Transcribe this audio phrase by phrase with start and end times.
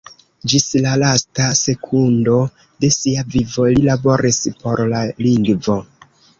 [0.51, 2.39] Ĝis la lasta sekundo
[2.85, 5.81] de sia vivo li laboris por la lingvo.